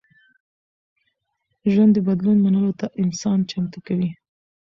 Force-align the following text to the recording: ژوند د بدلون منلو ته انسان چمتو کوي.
ژوند 1.71 1.91
د 1.95 1.99
بدلون 2.07 2.37
منلو 2.45 2.71
ته 2.79 2.87
انسان 3.03 3.39
چمتو 3.51 3.79
کوي. 3.87 4.09